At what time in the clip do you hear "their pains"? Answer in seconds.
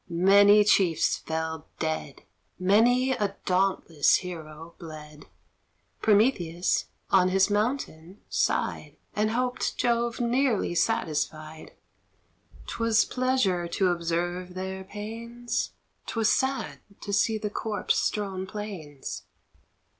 14.55-15.69